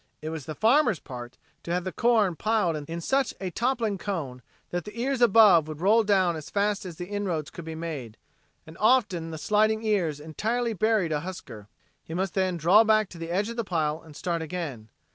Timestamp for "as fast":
6.35-6.87